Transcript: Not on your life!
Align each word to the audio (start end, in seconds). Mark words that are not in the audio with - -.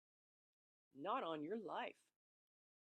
Not 0.95 1.21
on 1.23 1.43
your 1.43 1.57
life! 1.59 2.09